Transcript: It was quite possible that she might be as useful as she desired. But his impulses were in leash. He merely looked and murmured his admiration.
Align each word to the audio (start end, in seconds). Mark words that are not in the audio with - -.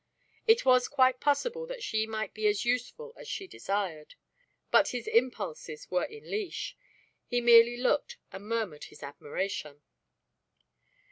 It 0.47 0.65
was 0.65 0.87
quite 0.87 1.19
possible 1.19 1.67
that 1.67 1.83
she 1.83 2.07
might 2.07 2.33
be 2.33 2.47
as 2.47 2.65
useful 2.65 3.13
as 3.15 3.27
she 3.27 3.45
desired. 3.45 4.15
But 4.71 4.87
his 4.87 5.05
impulses 5.05 5.91
were 5.91 6.05
in 6.05 6.23
leash. 6.23 6.75
He 7.27 7.39
merely 7.39 7.77
looked 7.77 8.17
and 8.31 8.47
murmured 8.49 8.85
his 8.85 9.03
admiration. 9.03 9.83